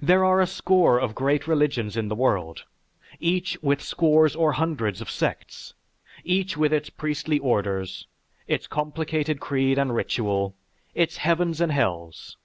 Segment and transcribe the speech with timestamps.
[0.00, 2.64] There are a score of great religions in the world,
[3.18, 5.74] each with scores or hundreds of sects,
[6.24, 8.06] each with its priestly orders,
[8.46, 10.56] its complicated creed and ritual,
[10.94, 12.38] its heavens and hells.